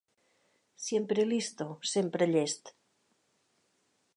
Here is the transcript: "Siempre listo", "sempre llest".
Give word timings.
"Siempre 0.85 1.23
listo", 1.33 1.67
"sempre 1.93 2.29
llest". 2.33 2.63